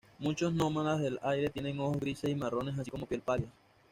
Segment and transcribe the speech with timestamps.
[0.17, 3.49] Muchos Nómadas del Aire tienen ojos grises y marrones así como piel pálida.